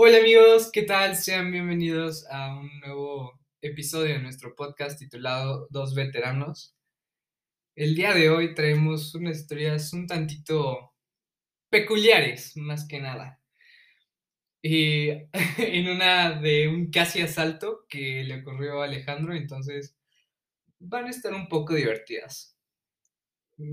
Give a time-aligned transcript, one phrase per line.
[0.00, 1.16] Hola amigos, ¿qué tal?
[1.16, 6.76] Sean bienvenidos a un nuevo episodio de nuestro podcast titulado Dos Veteranos.
[7.74, 10.92] El día de hoy traemos unas historias un tantito
[11.68, 13.40] peculiares, más que nada.
[14.62, 15.08] Y
[15.58, 19.96] en una de un casi asalto que le ocurrió a Alejandro, entonces
[20.78, 22.56] van a estar un poco divertidas.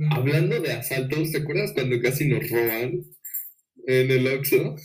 [0.09, 3.03] Hablando de asaltos, ¿te acuerdas cuando casi nos roban
[3.85, 4.75] en el Oxxo?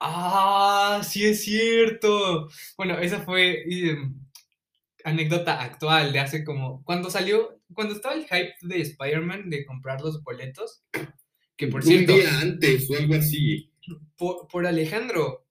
[0.00, 2.48] Ah, sí es cierto.
[2.76, 4.14] Bueno, esa fue em,
[5.04, 10.00] anécdota actual de hace como, cuando salió, cuando estaba el hype de Spider-Man de comprar
[10.00, 10.82] los boletos,
[11.56, 12.14] que por cierto...
[12.14, 13.72] Un día antes o algo así.
[14.16, 15.46] Por, por Alejandro,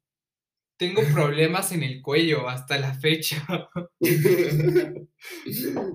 [0.77, 3.45] tengo problemas en el cuello hasta la fecha.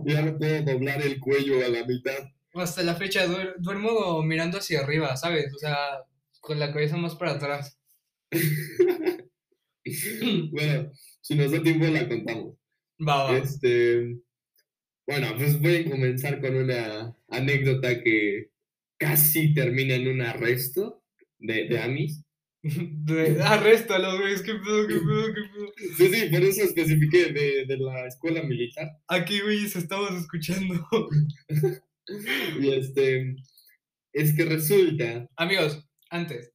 [0.05, 2.31] ya no puedo doblar el cuello a la mitad.
[2.55, 3.27] Hasta la fecha
[3.59, 5.55] duermo mirando hacia arriba, ¿sabes?
[5.55, 5.77] O sea,
[6.41, 7.80] con la cabeza más para atrás.
[10.53, 12.57] bueno, si nos da tiempo la contamos.
[13.07, 13.39] Va, va.
[13.39, 14.19] Este,
[15.07, 18.51] bueno, pues voy a comenzar con una anécdota que
[18.99, 21.03] casi termina en un arresto
[21.39, 22.23] de, de Amis.
[23.43, 25.73] Arréstalo, güey, qué pedo, qué pedo, qué pedo.
[25.97, 28.87] Sí, sí, por eso especifiqué de, de la escuela militar.
[29.09, 30.87] Aquí, güey, se estamos escuchando.
[32.61, 33.35] y este,
[34.13, 35.27] es que resulta.
[35.37, 36.53] Amigos, antes,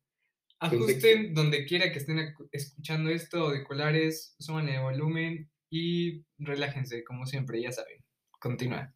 [0.60, 7.62] ajusten donde quiera que estén escuchando esto, auriculares, suban el volumen y relájense, como siempre,
[7.62, 8.04] ya saben.
[8.40, 8.94] Continúa.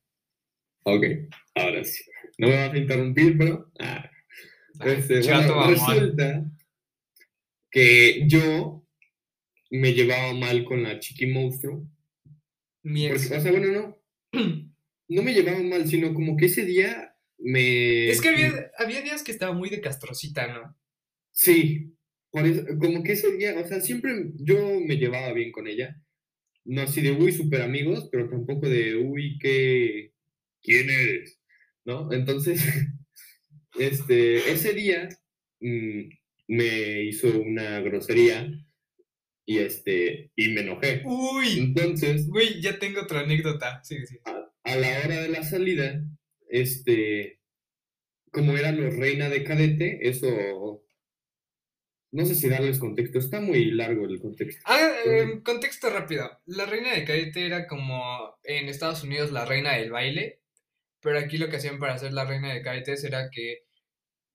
[0.84, 1.04] Ok,
[1.56, 2.04] ahora sí.
[2.38, 3.72] No me vas a interrumpir, pero.
[3.80, 4.10] Ah.
[4.86, 6.46] Este, bueno, resulta
[7.70, 8.86] que yo
[9.72, 11.86] me llevaba mal con la chiqui monstruo.
[12.84, 13.10] Mi.
[13.10, 13.98] Porque, o sea, bueno, no.
[15.12, 18.10] No me llevaba mal, sino como que ese día me.
[18.10, 20.78] Es que había, había días que estaba muy de castrocita, ¿no?
[21.40, 21.96] Sí,
[22.32, 25.96] por eso, como que ese día, o sea, siempre yo me llevaba bien con ella.
[26.66, 30.12] No así de, uy, súper amigos, pero tampoco de, uy, ¿qué?
[30.62, 31.40] ¿Quién eres?
[31.86, 32.12] ¿No?
[32.12, 32.62] Entonces,
[33.80, 35.10] este, ese día
[35.62, 36.10] mmm,
[36.50, 38.52] me hizo una grosería
[39.46, 41.04] y este, y me enojé.
[41.06, 43.82] Uy, Entonces, güey, ya tengo otra anécdota.
[43.84, 44.18] Sí, sí.
[44.26, 46.04] a, a la hora de la salida,
[46.50, 47.40] este,
[48.32, 50.84] como era los reina de cadete, eso
[52.12, 54.62] no sé si darles contexto, está muy largo el contexto.
[54.66, 56.30] Ah, eh, contexto rápido.
[56.46, 60.42] La reina de cadete era como en Estados Unidos la reina del baile,
[61.02, 63.64] pero aquí lo que hacían para ser la reina de cadetes era que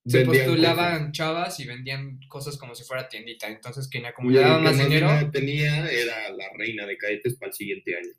[0.07, 1.13] se Vendían postulaban cosas.
[1.13, 3.49] chavas y vendían cosas como si fuera tiendita.
[3.49, 5.09] Entonces, quien acumulaba más dinero.
[5.33, 8.13] tenía era la reina de cadetes para el siguiente año.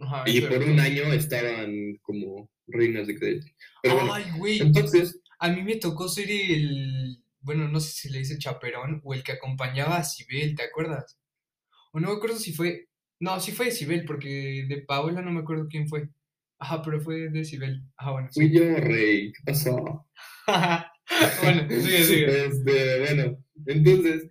[0.00, 3.54] Ajá, Y por un año estaban como reinas de cadete.
[3.82, 4.58] Pero Ay, güey.
[4.60, 7.21] entonces, A mí me tocó ser el.
[7.42, 11.18] Bueno, no sé si le dice chaperón o el que acompañaba a Sibel, ¿te acuerdas?
[11.92, 12.88] O no me acuerdo si fue.
[13.20, 16.08] No, sí fue de Sibel, porque de Paola no me acuerdo quién fue.
[16.58, 17.82] Ajá, pero fue de Sibel.
[17.96, 18.40] Ajá, bueno, sí.
[18.40, 20.08] fui yo, rey, ¿qué pasó?
[21.42, 22.46] bueno, sigue, sigue.
[22.46, 24.28] Este, bueno, entonces,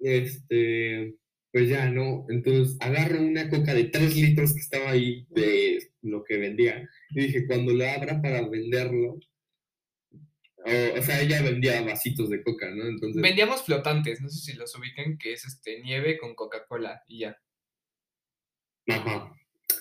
[0.00, 1.16] este,
[1.52, 2.26] pues ya, ¿no?
[2.28, 6.88] Entonces agarro una coca de 3 litros que estaba ahí de lo que vendía.
[7.10, 9.18] Y dije, cuando lo abra para venderlo,
[10.64, 12.86] o, o sea, ella vendía vasitos de coca, ¿no?
[12.86, 17.20] Entonces, Vendíamos flotantes, no sé si los ubican, que es este nieve con Coca-Cola y
[17.20, 17.36] ya.
[18.88, 19.32] ajá.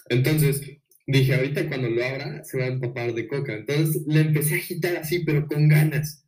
[0.09, 0.61] Entonces,
[1.05, 3.53] dije, ahorita cuando lo abra, se va a empapar de coca.
[3.53, 6.25] Entonces, le empecé a agitar así, pero con ganas.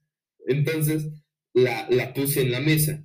[0.48, 1.08] Entonces,
[1.54, 3.04] la, la puse en la mesa,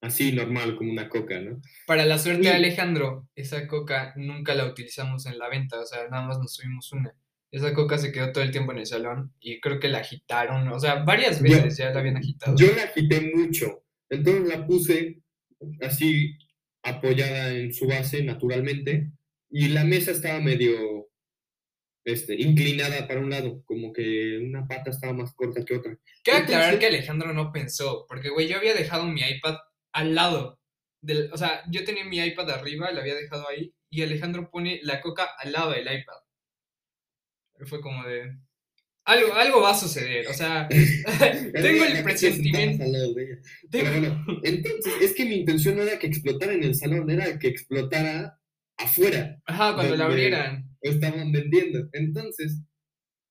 [0.00, 1.60] así normal, como una coca, ¿no?
[1.86, 6.08] Para la suerte de Alejandro, esa coca nunca la utilizamos en la venta, o sea,
[6.08, 7.14] nada más nos subimos una.
[7.52, 10.68] Esa coca se quedó todo el tiempo en el salón y creo que la agitaron,
[10.68, 12.56] o sea, varias Yo- veces ya la habían agitado.
[12.56, 15.22] Yo la agité mucho, entonces la puse
[15.80, 16.36] así
[16.82, 19.10] apoyada en su base naturalmente
[19.50, 21.08] y la mesa estaba medio
[22.04, 25.98] este, inclinada para un lado, como que una pata estaba más corta que otra.
[26.22, 29.56] Quiero aclarar que Alejandro no pensó, porque, güey, yo había dejado mi iPad
[29.92, 30.60] al lado.
[31.02, 34.78] Del, o sea, yo tenía mi iPad arriba, la había dejado ahí, y Alejandro pone
[34.84, 36.14] la coca al lado del iPad.
[37.64, 38.38] Fue como de...
[39.04, 40.68] Algo, algo va a suceder, o sea,
[41.52, 42.84] tengo el presentimiento...
[43.70, 47.38] Pero bueno, entonces es que mi intención no era que explotara en el salón, era
[47.38, 48.38] que explotara
[48.76, 49.40] afuera.
[49.46, 50.70] Ajá, cuando la abrieran.
[50.80, 51.88] estaban vendiendo.
[51.92, 52.62] Entonces,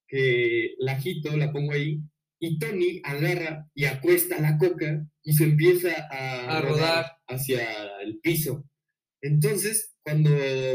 [0.07, 1.99] que la agito, la pongo ahí,
[2.39, 7.17] y Tony agarra y acuesta la coca y se empieza a, A rodar.
[7.27, 8.65] hacia el piso.
[9.21, 10.29] Entonces, cuando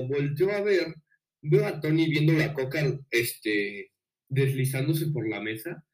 [0.08, 0.94] volteo a ver,
[1.42, 3.92] veo a Tony viendo la coca este,
[4.28, 5.84] deslizándose por la mesa.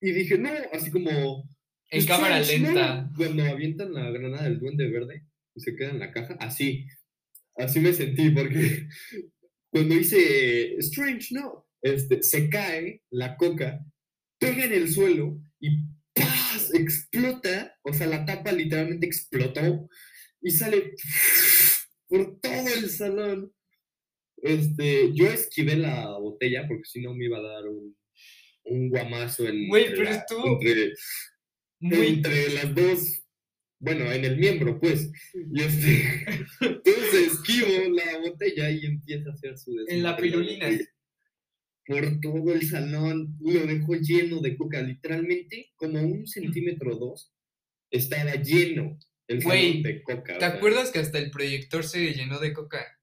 [0.00, 1.48] Y dije, no, así como,
[1.90, 2.72] En cámara Strange, ¿no?
[2.74, 3.10] lenta.
[3.16, 5.24] Cuando avientan la granada del duende verde
[5.54, 6.86] y se queda en la caja, así,
[7.56, 8.88] así me sentí, porque
[9.70, 13.84] cuando hice Strange, no, este, se cae la coca,
[14.38, 15.78] pega en el suelo y
[16.14, 16.72] ¡paz!
[16.74, 19.88] explota, o sea, la tapa literalmente explotó
[20.40, 20.94] y sale
[22.08, 23.52] por todo el salón.
[24.42, 27.96] Este, yo esquivé la botella porque si no me iba a dar un,
[28.64, 30.92] un guamazo en Güey, entre pero la- estuvo entre,
[31.80, 32.06] Muy.
[32.06, 33.22] entre las dos,
[33.78, 35.10] bueno, en el miembro, pues.
[35.52, 36.24] Y este,
[36.60, 40.68] entonces esquivo la botella y empieza a hacer su En la pirulina.
[41.86, 47.30] Por todo el salón, lo dejó lleno de coca, literalmente como un centímetro o dos,
[47.90, 48.98] estaba lleno
[49.28, 50.32] el salón de coca.
[50.36, 52.93] o ¿Te sea, acuerdas que hasta el proyector se llenó de coca?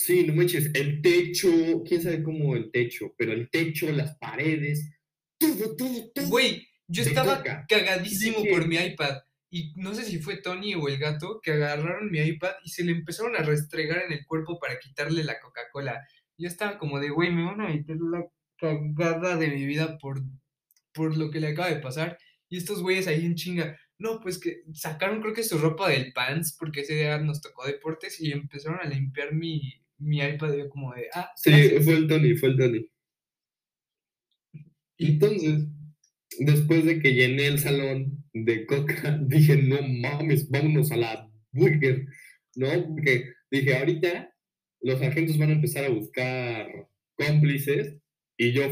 [0.00, 1.48] Sí, no manches, el techo,
[1.84, 4.92] quién sabe cómo el techo, pero el techo, las paredes,
[5.36, 6.28] todo, todo, todo.
[6.28, 9.18] Güey, yo estaba cagadísimo por mi iPad.
[9.50, 12.84] Y no sé si fue Tony o el gato que agarraron mi iPad y se
[12.84, 16.06] le empezaron a restregar en el cuerpo para quitarle la Coca-Cola.
[16.36, 18.24] Yo estaba como de, güey, me van a meter la
[18.56, 20.22] cagada de mi vida por,
[20.92, 22.18] por lo que le acaba de pasar.
[22.48, 23.76] Y estos güeyes ahí en chinga.
[23.98, 27.66] No, pues que sacaron creo que su ropa del pants porque ese día nos tocó
[27.66, 30.54] deportes y empezaron a limpiar mi, mi iPad.
[30.56, 31.84] Yo como de, ah, Sí, gracias".
[31.84, 32.86] fue el Tony, fue el Tony.
[34.98, 35.66] Entonces,
[36.40, 42.06] después de que llené el salón de coca, dije, no mames, vámonos a la burger,
[42.56, 42.68] ¿no?
[42.88, 44.32] Porque dije, ahorita
[44.82, 46.68] los agentes van a empezar a buscar
[47.16, 47.96] cómplices
[48.36, 48.62] y yo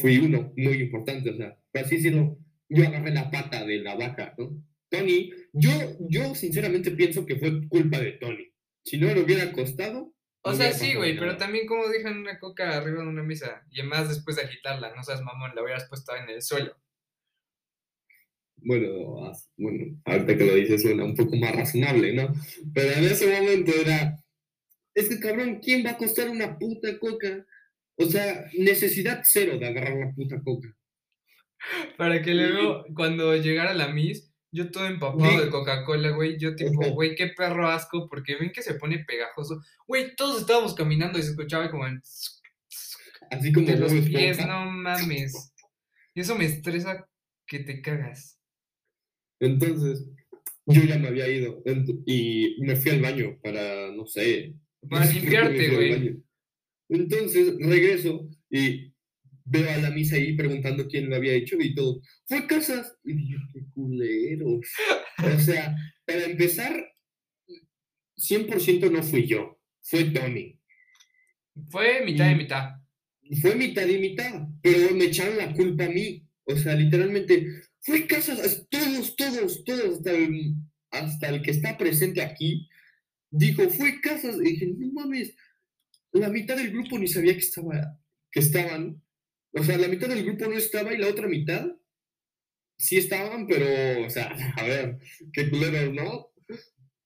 [0.00, 2.38] fui uno muy importante, o sea, así decirlo,
[2.68, 4.62] yo agarré la pata de la vaca, ¿no?
[4.88, 5.70] Tony, yo,
[6.08, 8.52] yo sinceramente pienso que fue culpa de Tony.
[8.84, 10.14] Si no le hubiera costado.
[10.42, 13.64] O no sea, sí, güey, pero también como dejan una coca arriba de una mesa
[13.70, 16.76] y además después de agitarla, no seas mamón, la hubieras puesto en el suelo.
[18.58, 22.32] Bueno, bueno, ahorita que lo dices suena un poco más razonable, ¿no?
[22.72, 24.16] Pero en ese momento era,
[24.94, 27.44] es que cabrón, ¿quién va a costar una puta coca?
[27.96, 30.68] O sea, necesidad cero de agarrar la puta coca.
[31.96, 36.80] Para que luego, cuando llegara la Miss, yo todo empapado de Coca-Cola, güey, yo tipo,
[36.94, 39.60] güey, qué perro asco, porque ven que se pone pegajoso.
[39.86, 42.00] Güey, todos estábamos caminando y se escuchaba como en
[43.30, 45.52] Así como de los pies, no mames.
[46.14, 47.08] Y eso me estresa
[47.46, 48.38] que te cagas.
[49.40, 50.06] Entonces,
[50.66, 51.62] yo ya me había ido
[52.06, 54.54] y me fui al baño para, no sé,
[54.88, 56.22] Para limpiarte, güey.
[56.88, 58.92] Entonces regreso y
[59.46, 62.00] veo a la misa ahí preguntando quién lo había hecho y todo.
[62.26, 62.94] Fue Casas.
[63.04, 64.66] Y dije, qué culeros.
[65.24, 66.84] O sea, para empezar,
[68.16, 70.58] 100% no fui yo, fue Tony.
[71.70, 72.70] Fue mitad de Y- mitad.
[73.40, 76.22] Fue mitad y mitad, pero me echaron la culpa a mí.
[76.44, 77.44] O sea, literalmente,
[77.80, 80.54] fue Casas, todos, todos, todos, hasta el,
[80.92, 82.68] hasta el que está presente aquí,
[83.30, 84.36] dijo, fue Casas.
[84.36, 85.34] Y dije, no mames,
[86.12, 87.98] la mitad del grupo ni sabía que, estaba,
[88.30, 89.02] que estaban.
[89.58, 91.66] O sea, la mitad del grupo no estaba y la otra mitad
[92.78, 94.98] sí estaban, pero, o sea, a ver,
[95.32, 96.30] qué culeros, ¿no?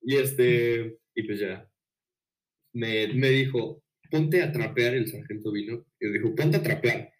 [0.02, 1.69] Y este, y pues ya,
[2.73, 7.12] me, me dijo, ponte a trapear, el sargento vino, y me dijo, ponte a trapear.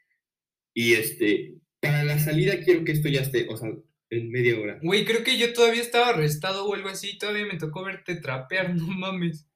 [0.75, 3.71] Y este, para la salida quiero que esto ya esté, o sea,
[4.11, 4.81] en media hora.
[4.83, 8.75] Güey, creo que yo todavía estaba arrestado o algo así, todavía me tocó verte trapear,
[8.75, 9.47] no mames.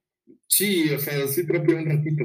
[0.47, 2.25] Sí, o sea, sí trapeé un ratito.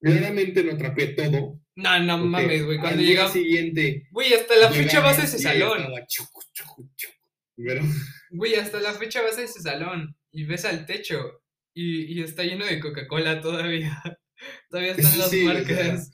[0.00, 1.60] Claramente no trapeé todo.
[1.76, 3.32] No, no mames, güey, cuando llegamos...
[3.32, 4.08] siguiente.
[4.10, 5.86] Güey, hasta la fecha vas a ese salón.
[6.08, 7.14] chucu, chucu, chucu.
[7.56, 7.82] Pero,
[8.30, 11.42] Güey, hasta la fecha vas a ese salón y ves al techo
[11.74, 14.02] y, y está lleno de Coca-Cola todavía.
[14.68, 16.10] Todavía están Eso las sí, marcas.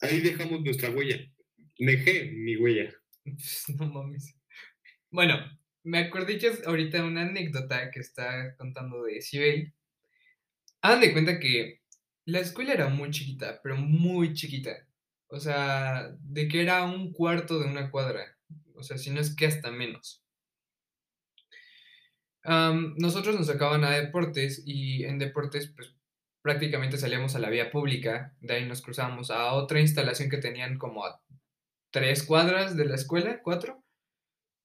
[0.00, 1.18] ahí dejamos nuestra huella.
[1.78, 2.92] Dejé mi huella.
[3.78, 4.34] No mames.
[5.10, 5.38] Bueno,
[5.84, 9.72] me acordé que ahorita una anécdota que está contando de Sibel.
[10.82, 11.77] Hagan de cuenta que
[12.28, 14.86] la escuela era muy chiquita, pero muy chiquita.
[15.28, 18.36] O sea, de que era un cuarto de una cuadra.
[18.74, 20.22] O sea, si no es que hasta menos.
[22.44, 25.94] Nosotros nos sacaban a deportes y en deportes pues
[26.42, 30.78] prácticamente salíamos a la vía pública, de ahí nos cruzamos a otra instalación que tenían
[30.78, 31.22] como a
[31.90, 33.82] tres cuadras de la escuela, cuatro,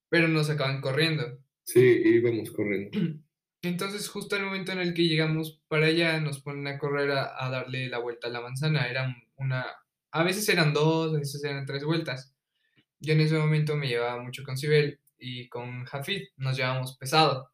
[0.10, 1.40] pero nos sacaban corriendo.
[1.64, 2.92] Sí, íbamos corriendo.
[3.64, 7.44] Entonces justo al momento en el que llegamos para allá nos ponen a correr a,
[7.44, 9.66] a darle la vuelta a la manzana, era una,
[10.12, 12.36] a veces eran dos, a veces eran tres vueltas.
[13.00, 17.52] Yo en ese momento me llevaba mucho con Sibel y con Jafid, nos llevábamos pesado.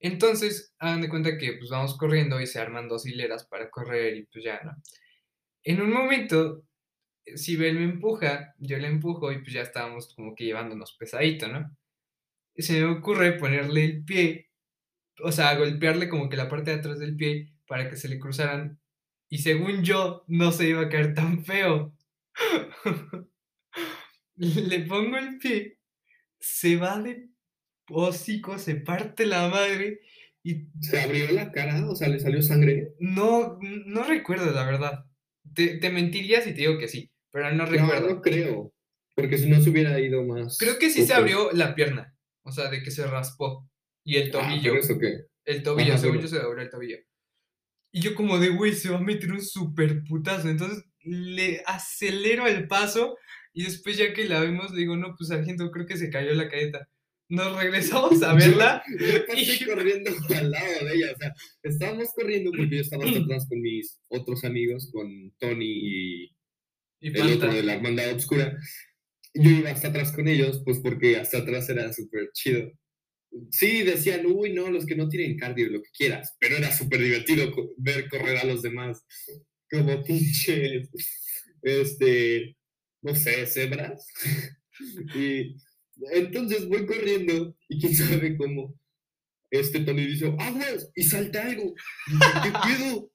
[0.00, 4.16] Entonces, hagan de cuenta que pues vamos corriendo y se arman dos hileras para correr
[4.16, 4.72] y pues ya, ¿no?
[5.64, 6.64] En un momento
[7.36, 11.48] si Bel me empuja, yo le empujo y pues ya estábamos como que llevándonos pesadito,
[11.48, 11.76] ¿no?
[12.56, 14.50] Se me ocurre ponerle el pie,
[15.22, 18.18] o sea, golpearle como que la parte de atrás del pie para que se le
[18.18, 18.78] cruzaran.
[19.28, 21.94] Y según yo, no se iba a caer tan feo.
[24.36, 25.78] le pongo el pie,
[26.38, 27.28] se va de
[27.88, 30.00] hocico, se parte la madre
[30.42, 30.66] y...
[30.80, 31.88] ¿Se abrió la cara?
[31.88, 32.94] O sea, ¿le salió sangre?
[32.98, 35.04] No, no recuerdo, la verdad.
[35.54, 38.08] Te, te mentiría si te digo que sí, pero no No, recuerdo.
[38.14, 38.72] no creo.
[39.14, 40.56] Porque si no se hubiera ido más.
[40.58, 42.14] Creo que sí se abrió la pierna,
[42.50, 43.66] o sea, de que se raspó.
[44.04, 45.20] Y el Ah, tobillo, ¿pero eso qué?
[45.46, 46.98] el tobillo, Ajá, según yo se dobló el tobillo.
[47.92, 50.48] Y yo como de, güey, se va a meter un super putazo.
[50.48, 53.16] Entonces le acelero el paso
[53.52, 56.34] y después ya que la vemos le digo, no, pues sargento, creo que se cayó
[56.34, 56.88] la cadeta.
[57.28, 58.82] Nos regresamos a verla.
[58.98, 61.12] Yo pasé Y- corriendo al lado de ella.
[61.14, 66.24] O sea, estábamos corriendo porque yo estaba atrás con mis otros amigos, con Tony y
[67.00, 68.56] Y el otro de la hermandad oscura.
[69.34, 72.70] Yo iba hasta atrás con ellos, pues porque hasta atrás era súper chido.
[73.50, 77.00] Sí, decían, uy, no, los que no tienen cardio, lo que quieras, pero era súper
[77.00, 79.04] divertido ver correr a los demás
[79.70, 80.88] como pinches,
[81.62, 82.56] este,
[83.02, 84.06] no sé, cebras.
[85.14, 85.56] y
[86.12, 88.74] entonces voy corriendo y quién sabe cómo,
[89.50, 91.74] este Tony dice, aguas, y salta algo.
[92.42, 93.12] ¿qué pedo?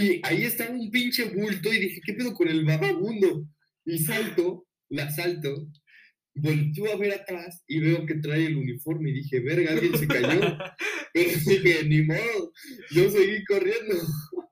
[0.00, 3.46] Y ahí estaba un pinche bulto y dije, ¿qué pedo con el vagabundo?
[3.84, 5.68] Y salto, la salto,
[6.34, 10.06] volteo a ver atrás y veo que trae el uniforme y dije, verga, alguien se
[10.06, 10.40] cayó.
[11.12, 12.52] Pero dije, ni modo,
[12.90, 13.94] yo seguí corriendo.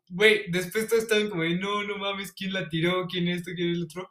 [0.08, 3.06] Güey, después todos estaban como de, no, no mames, ¿quién la tiró?
[3.08, 3.50] ¿Quién esto?
[3.54, 4.08] ¿Quién el otro?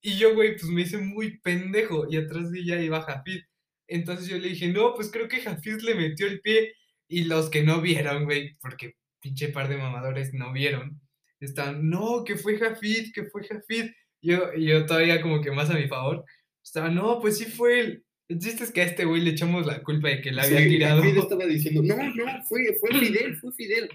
[0.00, 3.40] Y yo, güey, pues me hice muy pendejo y atrás de ella iba Jafid.
[3.88, 6.74] Entonces yo le dije, no, pues creo que Jafid le metió el pie.
[7.08, 11.00] Y los que no vieron, güey, porque pinche par de mamadores no vieron,
[11.40, 13.90] estaban, no, que fue Jafid, que fue Jafid.
[14.22, 16.24] Yo, yo todavía como que más a mi favor,
[16.64, 18.04] estaba, no, pues sí fue él.
[18.28, 20.60] El chiste es que a este güey le echamos la culpa de que la había
[20.60, 21.02] Sí, tirado.
[21.02, 23.90] Estaba diciendo, no, no, fue, fue Fidel, fue Fidel.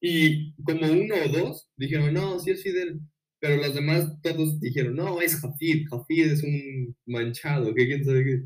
[0.00, 3.00] Y como uno o dos dijeron, no, sí es Fidel.
[3.40, 8.24] Pero los demás todos dijeron, no, es Jafid, Jafid es un manchado, que quién sabe
[8.24, 8.42] qué.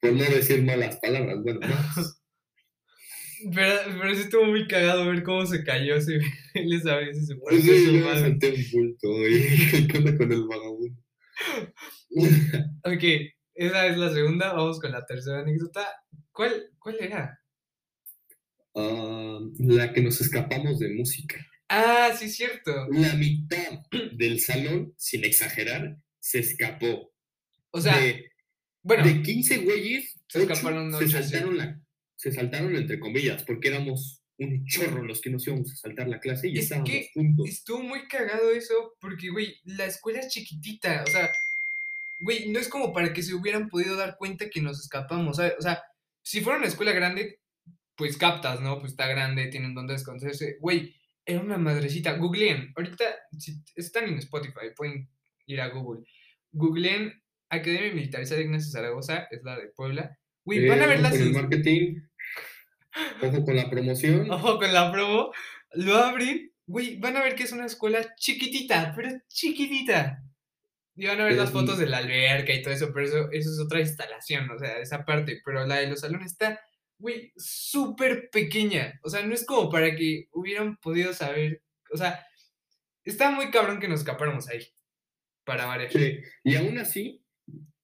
[0.00, 2.14] Por no decir malas palabras, bueno, más.
[3.54, 6.16] Pero, pero sí estuvo muy cagado ver cómo se cayó ese
[6.54, 8.20] él esa vez y se sí, su madre.
[8.20, 9.08] senté un bulto
[9.92, 11.02] ¿qué onda con el vagabundo?
[12.84, 13.04] Ok,
[13.54, 14.52] esa es la segunda.
[14.54, 15.86] Vamos con la tercera anécdota.
[16.32, 17.40] ¿Cuál, cuál era?
[18.74, 21.36] Ah, la que nos escapamos de música.
[21.68, 22.88] Ah, sí, cierto.
[22.90, 27.12] La mitad del salón, sin exagerar, se escapó.
[27.70, 28.32] O sea, de,
[28.82, 31.12] bueno, de 15 güeyes, Se escaparon se ocho, sí.
[31.12, 31.80] saltaron la,
[32.18, 36.20] se saltaron entre comillas, porque éramos un chorro los que nos íbamos a saltar la
[36.20, 37.48] clase y Es estábamos que juntos.
[37.48, 41.04] estuvo muy cagado eso porque, güey, la escuela es chiquitita.
[41.04, 41.30] O sea,
[42.18, 45.36] güey, no es como para que se hubieran podido dar cuenta que nos escapamos.
[45.36, 45.54] ¿sabes?
[45.58, 45.80] O sea,
[46.22, 47.40] si fuera una escuela grande,
[47.96, 48.78] pues captas, ¿no?
[48.80, 50.56] Pues está grande, tienen donde esconderse.
[50.60, 50.94] Güey,
[51.24, 52.12] era una madrecita.
[52.16, 53.04] Googleen, ahorita,
[53.38, 55.08] si están en Spotify, pueden
[55.46, 56.04] ir a Google.
[56.52, 57.12] Googleen
[57.48, 60.16] Academia Militarizada Ignacio Zaragoza, es la de Puebla.
[60.48, 61.12] Güey, van a Eh, ver ojo las...
[61.12, 61.94] con el marketing,
[63.22, 64.30] ojo con la promoción.
[64.30, 65.30] Ojo con la promo.
[65.74, 66.50] Lo abren.
[66.66, 70.22] Güey, van a ver que es una escuela chiquitita, pero chiquitita.
[70.96, 73.30] Y van a ver las fotos un- de la alberca y todo eso, pero eso,
[73.30, 75.40] eso es otra instalación, o sea, esa parte.
[75.44, 76.60] Pero la de los salones está,
[76.98, 78.98] güey, súper pequeña.
[79.02, 81.62] O sea, no es como para que hubieran podido saber.
[81.92, 82.24] O sea,
[83.04, 84.66] está muy cabrón que nos escapáramos ahí.
[85.44, 85.92] Para variar.
[85.92, 87.22] Sí, Y aún así,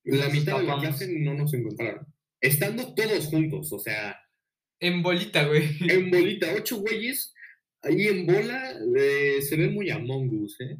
[0.02, 2.06] la Nos mitad de la clase no nos encontraron.
[2.44, 4.20] Estando todos juntos, o sea,
[4.78, 5.78] En bolita, güey.
[5.88, 7.32] en bolita, ocho güeyes,
[7.80, 10.76] ahí en bola, eh, se ven muy Among Us, ¿eh?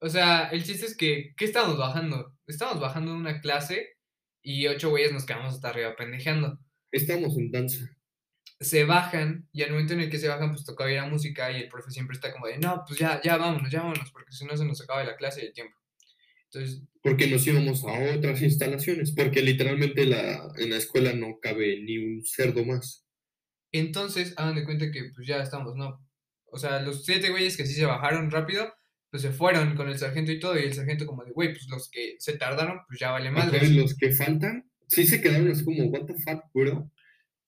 [0.00, 2.34] O sea, el chiste es que, ¿qué estábamos bajando?
[2.46, 3.98] Estábamos bajando una clase
[4.42, 6.58] y ocho güeyes nos quedamos hasta arriba pendejeando.
[6.90, 7.94] Estamos en danza.
[8.58, 11.52] Se bajan y al momento en el que se bajan, pues tocaba ir a música
[11.52, 14.32] y el profe siempre está como de, no, pues ya, ya vámonos, ya vámonos, porque
[14.32, 15.77] si no se nos acaba la clase y el tiempo.
[16.52, 21.80] Entonces, Porque nos íbamos a otras instalaciones, porque literalmente la, en la escuela no cabe
[21.82, 23.04] ni un cerdo más.
[23.70, 26.02] entonces, hagan de cuenta que pues ya estamos, ¿no?
[26.50, 28.72] O sea, los siete güeyes que sí se bajaron rápido,
[29.10, 31.66] pues se fueron con el sargento y todo, y el sargento como de, güey, pues
[31.68, 33.30] los que se tardaron, pues ya vale
[33.62, 36.90] y los que faltan, sí se quedaron así como, what the fuck, bro.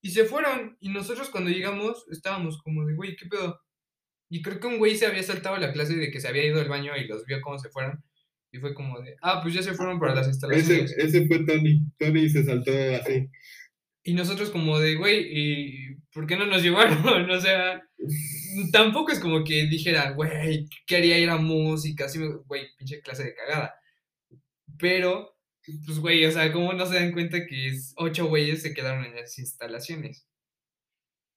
[0.02, 0.76] Y se fueron.
[0.80, 3.60] Y nosotros cuando llegamos estábamos como de, güey, ¿qué pedo?
[4.30, 6.60] Y creo que un güey se había saltado la clase de que se había ido
[6.60, 8.02] al baño y los vio cómo se fueron.
[8.52, 10.92] Y fue como de, ah, pues ya se fueron para las Ese, instalaciones.
[10.98, 11.82] ese fue Tony.
[11.98, 13.28] Tony se saltó así.
[14.02, 16.98] Y nosotros como de, güey, ¿y por qué no nos llevaron?
[17.30, 17.80] O sea,
[18.72, 23.34] tampoco es como que dijera, güey, quería ir a música, así, güey, pinche clase de
[23.34, 23.74] cagada.
[24.78, 25.36] Pero,
[25.86, 29.04] pues, güey, o sea, ¿cómo no se dan cuenta que es- ocho güeyes se quedaron
[29.04, 30.26] en las instalaciones?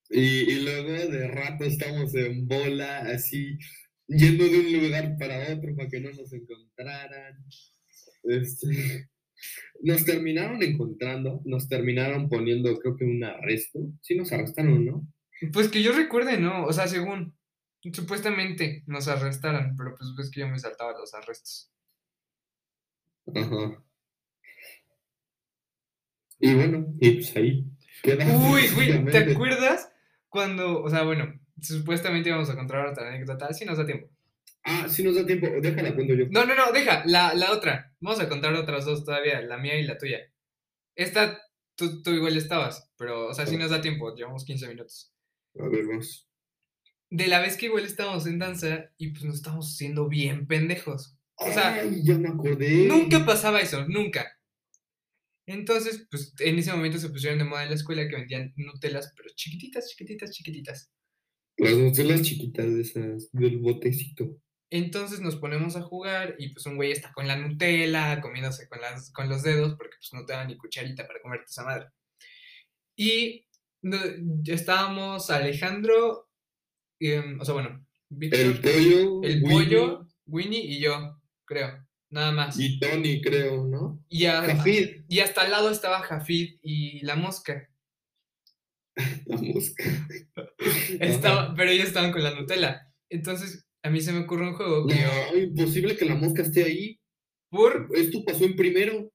[0.10, 3.58] Y, y luego de rato estamos en bola, así,
[4.08, 7.46] yendo de un lugar para otro para que no nos encontraran.
[8.24, 9.10] Este,
[9.82, 13.80] nos terminaron encontrando, nos terminaron poniendo, creo que un arresto.
[14.02, 15.08] Sí, nos arrestaron, ¿no?
[15.52, 16.66] Pues que yo recuerde, ¿no?
[16.66, 17.38] O sea, según,
[17.92, 21.72] supuestamente nos arrestaron, pero pues ves que yo me saltaba los arrestos.
[23.36, 23.84] Ajá.
[26.40, 27.66] Y bueno, y pues ahí.
[28.06, 29.90] Uy, güey, ¿te acuerdas
[30.28, 31.34] cuando, o sea, bueno,
[31.64, 34.10] supuestamente íbamos a contar otra anécdota, si nos da tiempo.
[34.66, 36.26] Ah, sí nos da tiempo, déjala cuento yo.
[36.30, 37.94] No, no, no, deja, la, la otra.
[38.00, 40.20] Vamos a contar otras dos todavía, la mía y la tuya.
[40.96, 41.42] Esta,
[41.76, 45.14] tú, tú igual estabas, pero, o sea, si nos da tiempo, llevamos 15 minutos.
[45.60, 46.30] A ver, vamos.
[47.10, 51.18] De la vez que igual estábamos en danza y pues nos estábamos haciendo bien pendejos.
[51.36, 52.88] O sea, Ay, ya me acordé.
[52.88, 54.32] Nunca pasaba eso, nunca.
[55.46, 59.14] Entonces, pues en ese momento se pusieron de moda en la escuela que vendían Nutelas,
[59.16, 60.92] pero chiquititas, chiquititas, chiquititas.
[61.58, 64.38] Las Nutelas chiquitas de esas, del botecito.
[64.70, 68.82] Entonces nos ponemos a jugar y pues un güey está con la Nutella, comiéndose con,
[68.82, 71.88] las, con los dedos, porque pues no te dan ni cucharita para comerte esa madre.
[72.96, 73.46] Y
[73.84, 74.00] no-
[74.46, 76.28] estábamos Alejandro,
[77.00, 79.24] em, o sea, bueno, Víctor, El pollo.
[79.24, 82.60] el Winnie pollo, Winnie y yo, creo, nada más.
[82.60, 84.04] Y Tony, creo, ¿no?
[84.10, 84.64] Y, a-
[85.08, 87.70] y hasta al lado estaba Jafid y la mosca.
[89.26, 89.84] la mosca.
[91.00, 92.94] Estaba, pero ellos estaban con la Nutella.
[93.10, 96.64] Entonces, a mí se me ocurre un juego que yo, imposible que la mosca esté
[96.64, 97.00] ahí.
[97.50, 99.12] por, Esto pasó en primero.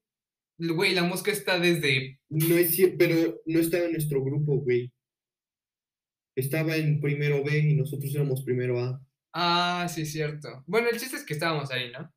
[0.58, 4.92] güey, la mosca está desde, No es pero no estaba en nuestro grupo, güey.
[6.36, 9.00] Estaba en primero B y nosotros éramos primero A.
[9.32, 10.62] ah, sí, cierto.
[10.66, 12.12] Bueno, el chiste es que estábamos ahí, ¿no?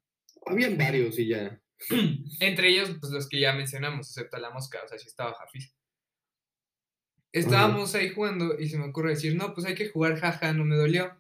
[0.45, 1.59] Habían varios y ya.
[2.39, 5.73] Entre ellos, pues los que ya mencionamos, excepto la mosca, o sea, sí estaba Jafiz.
[7.33, 10.65] Estábamos ahí jugando y se me ocurre decir, no, pues hay que jugar, jaja, no
[10.65, 11.17] me dolió.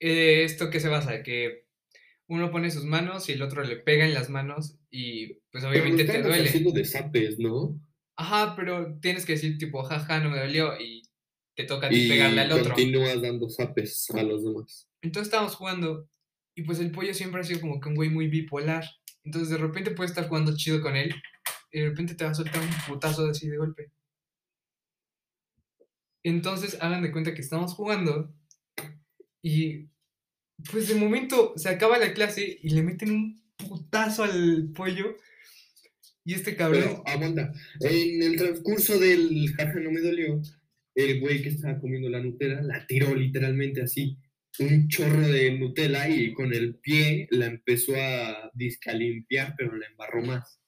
[0.00, 1.22] Eh, ¿Esto qué se basa?
[1.22, 1.66] Que
[2.26, 6.04] uno pone sus manos y el otro le pega en las manos y pues obviamente
[6.04, 6.48] te duele.
[6.48, 7.78] haciendo de zapes, ¿no?
[8.16, 11.02] Ajá, pero tienes que decir tipo, jaja, no me dolió y
[11.54, 12.74] te toca Y pegarle al otro.
[12.74, 14.88] continúas dando zapes a los demás.
[15.02, 16.08] Entonces estábamos jugando
[16.56, 18.84] y pues el pollo siempre ha sido como que un güey muy bipolar.
[19.24, 21.14] Entonces de repente puedes estar jugando chido con él
[21.70, 23.90] y de repente te va a soltar un putazo así de golpe.
[26.22, 28.34] Entonces hagan de cuenta que estamos jugando
[29.42, 29.88] y
[30.70, 35.16] pues de momento se acaba la clase y le meten un putazo al pollo
[36.24, 36.82] y este cabrón...
[36.82, 37.52] Pero aguanta.
[37.80, 40.40] En el transcurso del jaja no me dolió,
[40.94, 44.18] el güey que estaba comiendo la Nutella la tiró literalmente así.
[44.58, 49.74] Un chorro de Nutella y con el pie la empezó a disque a limpiar, pero
[49.74, 50.60] la embarró más.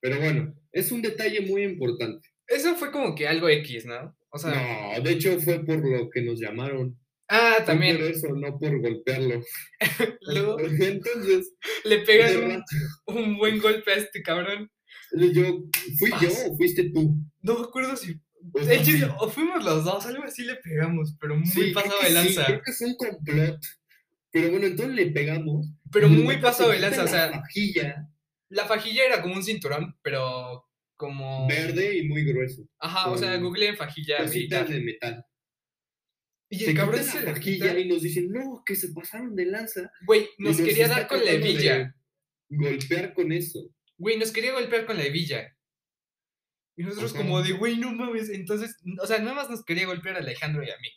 [0.00, 2.28] Pero bueno, es un detalle muy importante.
[2.46, 4.16] Eso fue como que algo X, ¿no?
[4.34, 4.50] O sea...
[4.98, 6.98] No, de hecho fue por lo que nos llamaron.
[7.28, 7.96] Ah, Fue también.
[7.96, 9.42] por eso, no por golpearlo.
[10.22, 11.52] Luego Entonces,
[11.84, 12.62] le de pegan
[13.06, 14.70] un, buen golpe a este cabrón.
[15.12, 15.62] yo,
[15.98, 17.16] ¿fui yo o fuiste tú?
[17.40, 18.20] No me acuerdo si.
[18.52, 19.12] O El sea, chiste- sí.
[19.20, 22.44] o fuimos los dos, algo así le pegamos, pero muy Sí, pasado de sí, lanza.
[22.46, 23.60] creo que es un complot.
[24.30, 25.66] Pero bueno, entonces le pegamos.
[25.90, 27.04] pero muy pasado de lanza.
[27.04, 28.08] O sea, Fajilla
[28.50, 30.64] la fajilla era como un cinturón, pero
[30.96, 31.46] como.
[31.48, 32.68] verde y muy grueso.
[32.78, 34.68] Ajá, o sea, con googleé en fajilla militar.
[34.68, 35.26] de metal.
[36.48, 39.34] Y Se el cabrón se la la fajilla y nos dicen, no, que se pasaron
[39.34, 39.90] de lanza.
[40.06, 41.94] Güey, nos quería dar con la hebilla.
[42.48, 43.70] Golpear con eso.
[43.96, 45.56] Güey, nos quería golpear con la hebilla.
[46.76, 47.22] Y nosotros Ajá.
[47.22, 48.30] como de, güey, no mames.
[48.30, 50.88] Entonces, o sea, nada más nos quería golpear a Alejandro y a mí.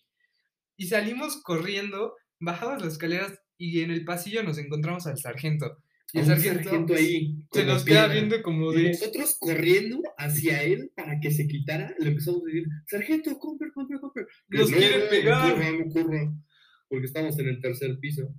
[0.75, 5.77] Y salimos corriendo, bajamos las escaleras y en el pasillo nos encontramos al sargento.
[6.13, 7.35] Y el sargento, sargento ahí.
[7.51, 8.87] se nos queda viendo como Y de...
[8.89, 13.99] nosotros corriendo hacia él para que se quitara, le empezamos a decir, sargento, compre, compre,
[13.99, 14.25] compre.
[14.49, 15.57] Que Nos quiere no, pegar".
[15.57, 16.33] No corra",
[16.87, 18.33] porque estamos en el tercer piso.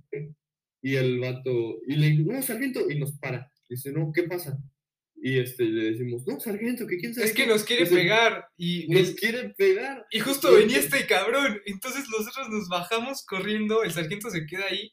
[0.81, 3.51] Y el vato, y le digo, no, sargento, y nos para.
[3.69, 4.57] Dice, no, ¿qué pasa?
[5.21, 7.49] Y este, le decimos, no, sargento, que quién sabe Es que qué".
[7.49, 8.47] nos quiere Dice, pegar.
[8.57, 10.07] Y, Nos quiere pegar.
[10.09, 11.59] y justo venía este cabrón.
[11.65, 14.91] Entonces nosotros nos bajamos corriendo, el sargento se queda ahí.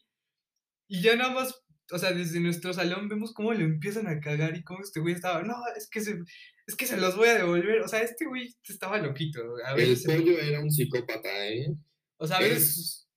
[0.89, 1.55] Y ya nada más,
[1.91, 5.15] o sea, desde nuestro salón vemos cómo le empiezan a cagar y cómo este güey
[5.15, 6.19] estaba, no, es que se,
[6.67, 7.81] es que se los voy a devolver.
[7.81, 9.39] O sea, este güey estaba loquito.
[9.65, 11.73] A El se- pollo era un psicópata, ¿eh?
[12.17, 13.07] o sea, a veces, Es-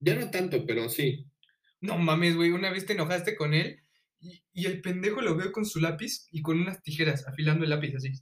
[0.00, 1.26] Ya no tanto, pero sí.
[1.80, 3.80] no mames, güey, una vez te enojaste con él
[4.20, 7.70] y, y el pendejo lo veo con su lápiz y con unas tijeras afilando el
[7.70, 8.12] lápiz así.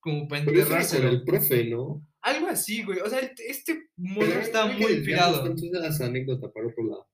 [0.00, 1.08] como para Pero enterrárselo.
[1.08, 2.06] el profe, ¿no?
[2.22, 2.98] Algo así, güey.
[3.00, 5.42] O sea, este Pero estaba muy inspirado.
[5.44, 7.08] tanto de esa anécdota para otro lado.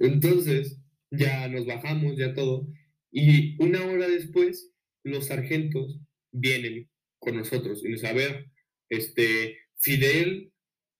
[0.00, 0.78] Entonces,
[1.10, 2.66] ya nos bajamos, ya todo.
[3.10, 4.70] Y una hora después,
[5.04, 6.00] los sargentos
[6.32, 8.50] vienen con nosotros y nos a ver,
[8.88, 10.52] este, Fidel,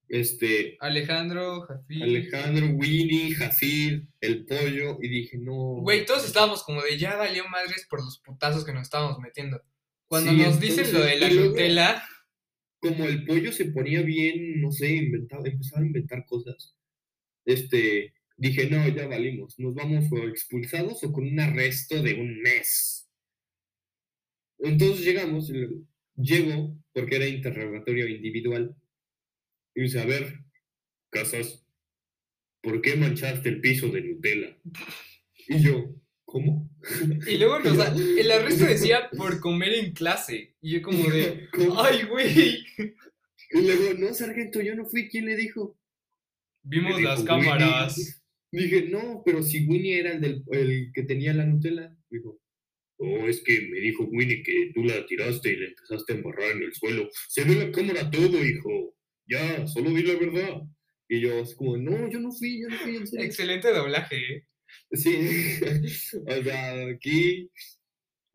[0.07, 2.01] este, Alejandro, Jafí.
[2.01, 5.81] Alejandro, Winnie, Jafid, el pollo, y dije, no.
[5.81, 9.61] Güey, todos estábamos como de ya valió madres por los putazos que nos estábamos metiendo.
[10.07, 12.03] Cuando Sí, nos dicen lo de entonces, la Nutella,
[12.79, 16.75] como el pollo se ponía bien, no sé, inventaba, empezaba a inventar cosas,
[17.45, 22.41] este, dije, no, ya valimos, nos vamos o expulsados o con un arresto de un
[22.41, 23.09] mes.
[24.59, 25.51] Entonces llegamos,
[26.15, 28.75] llego, porque era interrogatorio individual,
[29.75, 30.39] y dice, a ver,
[31.09, 31.65] Casas,
[32.61, 34.57] ¿por qué manchaste el piso de Nutella?
[35.47, 35.93] Y yo,
[36.25, 36.69] ¿cómo?
[37.27, 40.55] y luego nos da- el arresto decía por comer en clase.
[40.61, 42.65] Y yo como de, ay, güey.
[43.51, 45.77] Y luego, no, sargento, yo no fui, ¿quién le dijo?
[46.63, 48.21] Vimos las cámaras.
[48.55, 51.95] Dije, no, pero si Winnie era el, del, el que tenía la Nutella.
[52.09, 52.39] Dijo,
[52.97, 56.51] oh, es que me dijo Winnie que tú la tiraste y la empezaste a embarrar
[56.51, 57.09] en el suelo.
[57.27, 58.95] Se ve la cámara todo, hijo.
[59.27, 60.61] Ya, solo di la verdad.
[61.07, 63.25] Y yo, así como, no, yo no fui, yo no fui, en serio.
[63.25, 64.47] Excelente doblaje, ¿eh?
[64.91, 65.15] Sí,
[66.27, 67.49] o sea, aquí,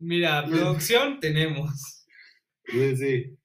[0.01, 2.05] Mira, producción tenemos.
[2.71, 3.37] pues, sí.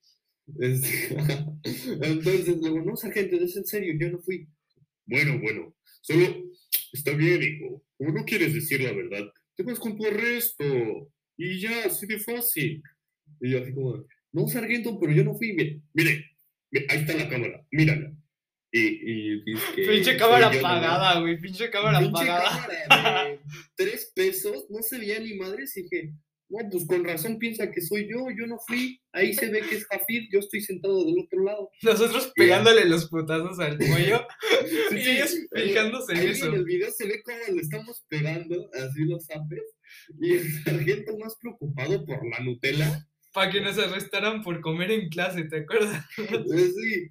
[0.59, 1.17] Este,
[2.03, 4.49] Entonces, luego, no, sargento, es en serio, yo no fui.
[5.05, 6.46] Bueno, bueno, solo
[6.97, 7.85] está bien, hijo.
[7.97, 10.65] Como no quieres decir la verdad, te vas con tu arresto.
[11.37, 12.83] Y ya, así de fácil.
[13.41, 15.53] Y yo así como, no, sargento, pero yo no fui.
[15.53, 16.27] Mire, mire,
[16.89, 18.13] ahí está la cámara, mírala.
[18.73, 21.39] Y, y dice que Pinche cámara apagada, güey.
[21.41, 22.69] Pinche cámara Pinche apagada.
[22.89, 23.41] cámara de
[23.75, 25.77] tres pesos, no se veía ni madres.
[25.77, 26.13] Y dije,
[26.49, 29.01] no, pues con razón piensa que soy yo, yo no fui.
[29.13, 31.71] Ahí se ve que es Jafid, yo estoy sentado del otro lado.
[31.83, 34.25] Nosotros pegándole los putazos al cuello
[34.93, 36.47] y ellos fijándose en eso.
[36.47, 39.77] en el video se ve cómo le estamos pegando así los zapes.
[40.21, 43.07] Y el sargento más preocupado por la Nutella.
[43.33, 46.05] Para que nos arrestaran por comer en clase, ¿te acuerdas?
[46.17, 47.09] sí,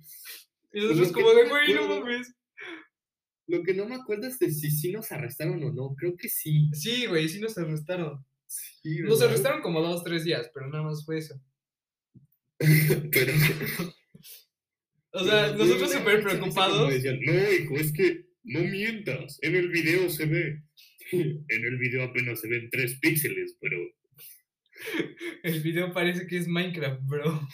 [0.74, 2.34] Y nosotros Lo como de, güey, no mames.
[3.48, 5.94] lo que no me acuerdo es de si sí nos arrestaron o no.
[5.96, 6.70] Creo que sí.
[6.74, 8.26] Sí, güey, sí nos arrestaron.
[8.48, 9.30] Sí Nos ¿verdad?
[9.30, 11.36] arrestaron como dos, tres días, pero nada más fue eso.
[13.12, 13.34] Pero.
[15.18, 16.90] O sea, pero nosotros súper preocupados.
[16.94, 19.40] decían, no, hijo, es que no mientas.
[19.42, 20.62] En el video se ve.
[21.12, 23.78] En el video apenas se ven tres píxeles, pero
[25.44, 27.48] El video parece que es Minecraft, bro.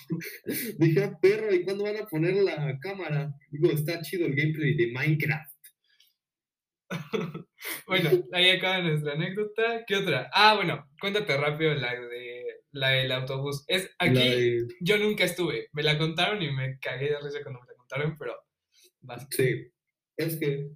[0.80, 3.34] Dije, ah, perro, ¿y cuándo van a poner la cámara?
[3.52, 5.51] Digo, está chido el gameplay de Minecraft.
[7.88, 9.84] Bueno, ahí acaba nuestra anécdota.
[9.86, 10.30] ¿Qué otra?
[10.34, 13.64] Ah, bueno, cuéntate rápido la de la del autobús.
[13.68, 15.68] Es aquí, de- yo nunca estuve.
[15.74, 18.36] Me la contaron y me cagué de risa cuando me la contaron, pero
[19.02, 19.28] vas.
[19.30, 19.68] Sí,
[20.18, 20.70] es que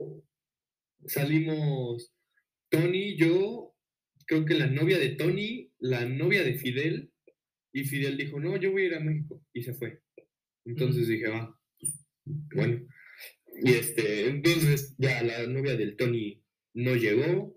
[1.08, 2.12] salimos
[2.70, 3.74] Tony, yo,
[4.26, 7.12] creo que la novia de Tony, la novia de Fidel,
[7.74, 10.02] y Fidel dijo, no, yo voy a ir a México, y se fue.
[10.66, 11.94] Entonces dije, ah, pues,
[12.54, 12.88] bueno.
[13.62, 16.42] Y este, entonces ya la novia del Tony
[16.74, 17.56] no llegó,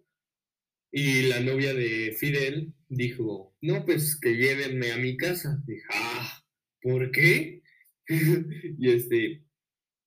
[0.90, 5.62] y la novia de Fidel dijo, no, pues que llévenme a mi casa.
[5.66, 6.42] Dije, ah,
[6.80, 7.62] ¿por qué?
[8.08, 9.42] y este,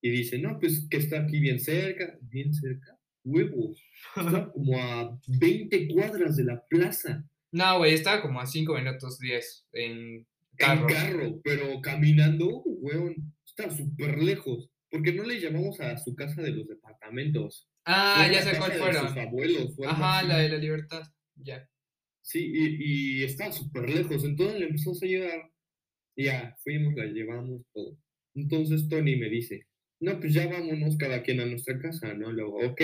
[0.00, 3.80] y dice, no, pues que está aquí bien cerca, bien cerca, huevos.
[4.16, 9.18] Está como a 20 cuadras de la plaza, No, güey, estaba como a 5 minutos
[9.20, 10.26] 10 en
[10.56, 10.88] carro.
[10.88, 14.68] en carro, pero caminando, weón, está súper lejos.
[14.92, 17.66] Porque no le llamamos a su casa de los departamentos.
[17.86, 19.18] Ah, ya sé cuál de sus fueron.
[19.18, 19.76] abuelos.
[19.86, 20.28] Ajá, así.
[20.28, 21.02] la de la libertad.
[21.36, 21.66] Ya.
[22.20, 24.22] Sí, y, y estaba súper lejos.
[24.22, 25.50] Entonces le empezamos a llevar.
[26.14, 27.96] Ya, fuimos, la llevamos todo.
[28.34, 29.66] Entonces Tony me dice,
[30.00, 32.30] no, pues ya vámonos cada quien a nuestra casa, ¿no?
[32.30, 32.80] Luego, ok,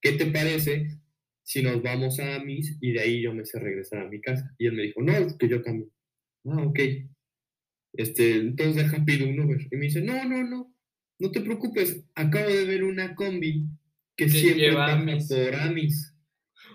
[0.00, 0.88] ¿qué te parece
[1.42, 4.54] si nos vamos a Amis y de ahí yo me sé regresar a mi casa?
[4.56, 5.90] Y él me dijo, no, es que yo también.
[6.46, 6.78] Ah, ok.
[7.92, 9.60] Este, entonces deja pido un Uber.
[9.70, 10.74] Y me dice, no, no, no,
[11.18, 13.66] no te preocupes, acabo de ver una combi
[14.16, 15.28] que, Que siempre lleva pasa Amis".
[15.28, 16.14] por Amis.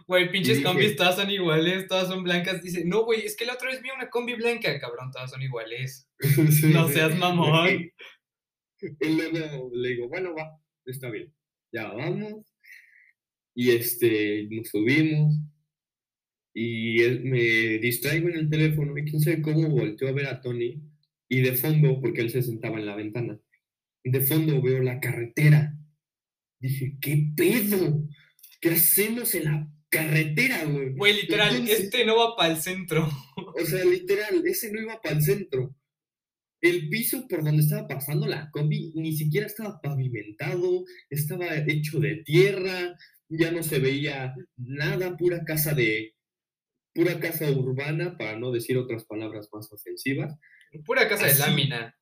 [0.08, 2.62] Güey, pinches dije- combis todas son iguales, todas son blancas.
[2.62, 5.42] Dice, no, güey, es que la otra vez vi una combi blanca, cabrón, todas son
[5.42, 6.10] iguales.
[6.52, 7.70] Sí, No seas mamón.
[9.00, 11.34] Y luego le digo, bueno, va, está bien.
[11.72, 12.46] Ya vamos.
[13.56, 15.36] Y este, nos subimos.
[16.54, 17.40] Y él, me
[17.80, 20.82] distraigo en el teléfono y quién sabe cómo volteó a ver a Tony.
[21.30, 23.40] Y de fondo, porque él se sentaba en la ventana,
[24.12, 25.76] de fondo veo la carretera.
[26.60, 28.08] Dije, ¿qué pedo?
[28.62, 30.94] ¿Qué hacemos en la carretera, güey?
[30.94, 33.08] Güey, literal, Entonces- este no va para el centro.
[33.56, 35.76] O sea, literal, ese no iba para el centro.
[36.62, 42.24] El piso por donde estaba pasando la combi ni siquiera estaba pavimentado, estaba hecho de
[42.24, 42.98] tierra,
[43.30, 46.16] ya no se veía nada, pura casa de,
[46.94, 50.36] pura casa urbana, para no decir otras palabras más ofensivas.
[50.86, 51.96] Pura casa de lámina.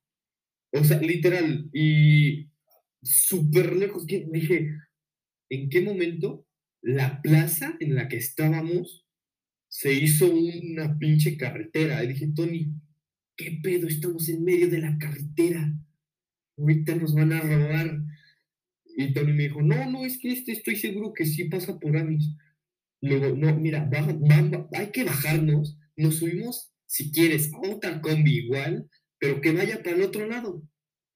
[0.72, 2.48] O sea, literal, y
[3.02, 4.06] súper lejos.
[4.06, 4.70] Dije,
[5.50, 6.46] ¿en qué momento
[6.82, 9.06] la plaza en la que estábamos
[9.68, 12.02] se hizo una pinche carretera?
[12.04, 12.72] Y dije, Tony,
[13.36, 13.86] ¿qué pedo?
[13.88, 15.72] Estamos en medio de la carretera.
[16.56, 18.02] Ahorita nos van a robar.
[18.96, 21.96] Y Tony me dijo, no, no, es que este estoy seguro que sí pasa por
[21.96, 22.30] Amis.
[23.00, 25.78] Luego, no, mira, va- va- hay que bajarnos.
[25.96, 28.88] Nos subimos, si quieres, a otra combi igual,
[29.22, 30.64] pero que vaya para el otro lado.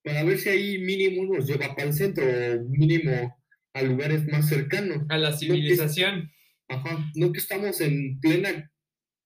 [0.05, 3.37] Para ver si ahí mínimo nos lleva para el centro o mínimo
[3.75, 5.03] a lugares más cercanos.
[5.09, 6.31] A la civilización.
[6.69, 8.71] Ajá, no que estamos en plena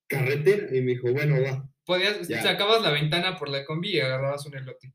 [0.09, 0.75] carretera.
[0.75, 1.71] Y me dijo, bueno, va.
[1.85, 2.43] Podías, Ya.
[2.43, 4.95] sacabas la ventana por la combi y agarrabas un elote.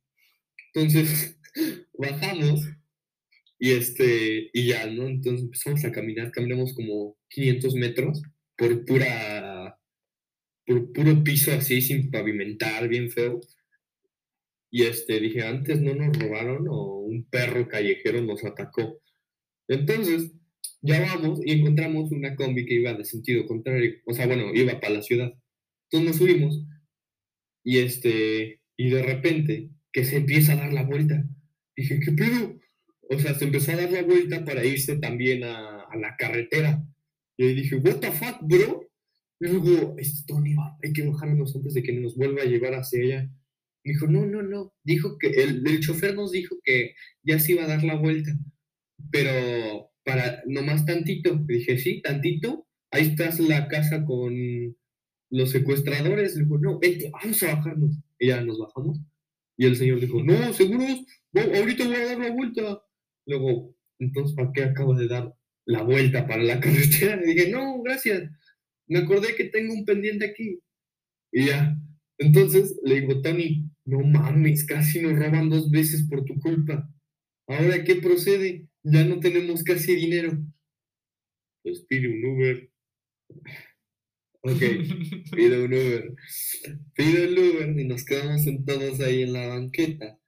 [0.74, 1.38] Entonces,
[1.94, 2.62] bajamos
[3.60, 5.06] y este, y ya, ¿no?
[5.06, 8.24] Entonces empezamos a caminar, caminamos como 500 metros
[8.58, 9.78] por pura,
[10.66, 13.42] por puro piso así, sin pavimentar, bien feo.
[14.76, 19.02] Y este, dije, antes no nos robaron o un perro callejero nos atacó.
[19.70, 20.34] Entonces,
[20.82, 24.78] ya vamos y encontramos una combi que iba de sentido contrario, o sea, bueno, iba
[24.82, 25.34] para la ciudad.
[25.86, 26.66] Entonces nos subimos
[27.64, 31.24] y este, y de repente que se empieza a dar la vuelta.
[31.78, 32.60] Dije, ¿qué pedo?
[33.10, 36.86] O sea, se empezó a dar la vuelta para irse también a, la carretera.
[37.38, 38.86] Y ahí dije, what the fuck, bro?
[39.40, 39.96] Y luego,
[40.28, 43.32] Tony, va, hay que bajarnos antes de que nos vuelva a llevar hacia allá.
[43.86, 44.74] Me dijo, no, no, no.
[44.84, 48.32] Dijo que el, el chofer nos dijo que ya se iba a dar la vuelta.
[49.12, 51.36] Pero para nomás tantito.
[51.48, 52.68] Le dije, sí, tantito.
[52.92, 54.34] Ahí estás la casa con
[55.30, 56.36] los secuestradores.
[56.36, 58.00] Le dijo, no, vente, vamos a bajarnos.
[58.20, 59.00] Y ya nos bajamos.
[59.58, 62.82] Y el señor dijo, no, seguros, ahorita voy a dar la vuelta.
[63.28, 65.34] Luego, entonces, ¿para qué acabo de dar
[65.66, 67.18] la vuelta para la carretera?
[67.18, 68.32] Le dije, no, gracias.
[68.88, 70.60] Me acordé que tengo un pendiente aquí.
[71.32, 71.78] Y ya.
[72.18, 76.90] Entonces le digo, Tony, no mames, casi nos roban dos veces por tu culpa.
[77.48, 78.68] Ahora, ¿qué procede?
[78.84, 80.38] Ya no tenemos casi dinero.
[81.64, 82.70] Pues pide un Uber.
[84.48, 84.60] Ok,
[85.36, 86.14] pide un Uber.
[86.94, 90.20] Pide el Uber y nos quedamos sentados ahí en la banqueta.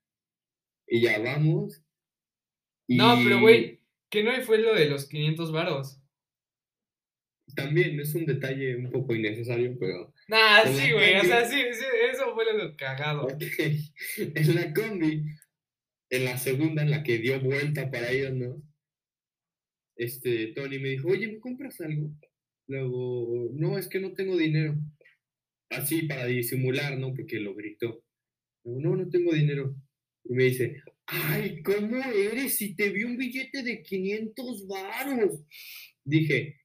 [0.87, 1.83] Y ya vamos.
[2.87, 6.01] No, pero güey, que no fue lo de los 500 varos.
[7.55, 11.55] También es un detalle un poco innecesario, pero Nah, En sí, güey, o sea, sí,
[11.71, 13.27] sí, eso fue lo cagado.
[14.17, 15.23] En la combi,
[16.09, 18.61] en la segunda, en la que dio vuelta para irnos,
[19.95, 22.11] este, Tony me dijo, oye, ¿me compras algo?
[22.67, 24.75] Luego, no, es que no tengo dinero.
[25.69, 27.13] Así para disimular, ¿no?
[27.13, 28.03] Porque lo gritó.
[28.63, 29.75] Luego, no, no tengo dinero.
[30.25, 32.57] Y me dice, ay, ¿cómo eres?
[32.57, 35.41] Si te vi un billete de 500 varos.
[36.03, 36.61] Dije,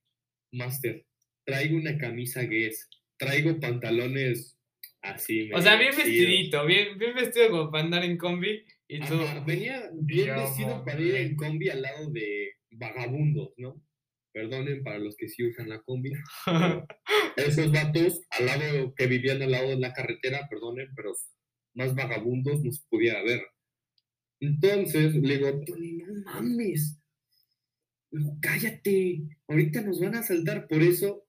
[0.53, 1.07] Master,
[1.44, 2.88] traigo una camisa Guess,
[3.22, 4.58] traigo pantalones
[5.00, 5.50] así.
[5.52, 6.04] O sea, bien chidos".
[6.04, 9.14] vestidito, bien, bien vestido como para andar en combi y tú.
[9.14, 13.80] Ajá, venía bien Yo, vestido para ir en combi al lado de vagabundos, ¿no?
[14.32, 16.12] Perdonen para los que sí usan la combi.
[17.37, 21.12] Esos vatos al lado que vivían al lado de la carretera, perdonen, pero
[21.74, 23.42] más vagabundos no se pudiera ver.
[24.40, 26.98] Entonces le digo, Tony, no mames.
[28.40, 30.66] Cállate, ahorita nos van a asaltar.
[30.66, 31.24] Por eso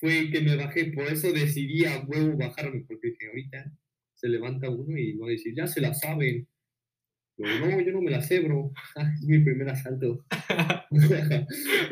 [0.00, 3.72] fue que me bajé, por eso decidí a huevo bajarme, porque dije, ahorita
[4.14, 6.46] se levanta uno y va a decir, ya se la saben.
[7.36, 8.72] Digo, no, yo no me la sé, bro.
[9.20, 10.24] Es mi primer asalto.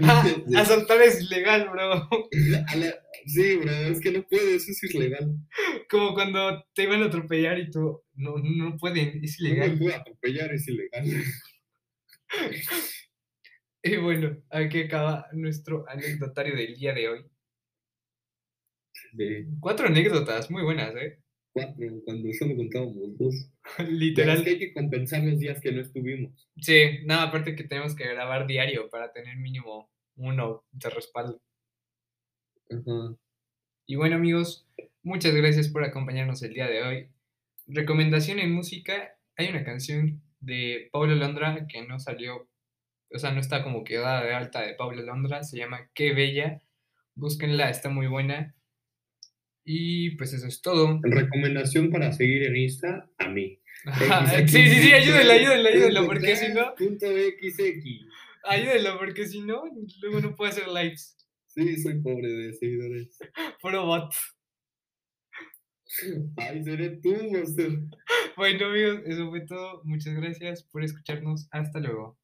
[0.03, 0.25] Ah,
[0.57, 2.09] asaltar es ilegal, bro.
[2.79, 2.95] La-
[3.27, 5.35] Sí, bro, es que no puedes, eso es ilegal.
[5.91, 9.79] Como cuando te iban a atropellar y tú, no, no pueden, es No me ilegal.
[9.79, 11.05] puedo atropellar, es ilegal.
[13.83, 17.25] Y bueno, aquí acaba nuestro anecdotario del día de hoy.
[19.17, 21.19] De Cuatro anécdotas muy buenas, ¿eh?
[21.57, 23.51] cuatro, cuando solo contábamos dos.
[23.89, 24.45] Literal.
[24.45, 26.47] que hay que compensar los días que no estuvimos.
[26.59, 31.41] Sí, nada, aparte que tenemos que grabar diario para tener mínimo uno de respaldo.
[32.71, 33.17] Ajá.
[33.87, 34.69] Y bueno, amigos,
[35.03, 37.09] muchas gracias por acompañarnos el día de hoy.
[37.67, 42.51] Recomendación en música: hay una canción de Pablo Londra que no salió,
[43.11, 46.61] o sea, no está como quedada de alta de Pablo Londra, se llama Qué Bella.
[47.15, 48.55] Búsquenla, está muy buena.
[49.69, 51.01] Y pues eso es todo.
[51.03, 53.59] Recomendación para seguir en Insta, a mí.
[53.85, 58.07] Ajá, Sí, sí, sí, ayúdenla, ayúdenla, ayúdenla, porque si no, Punto XX.
[58.45, 59.65] ayúdenla, porque si no,
[60.01, 61.17] luego no puedo hacer lives.
[61.49, 63.19] Sí, soy pobre de seguidores.
[63.61, 64.13] Puro bot.
[66.37, 67.71] Ay, seré tú, Monster.
[68.37, 69.81] Bueno, amigos, eso fue todo.
[69.85, 71.49] Muchas gracias por escucharnos.
[71.51, 72.19] Hasta luego.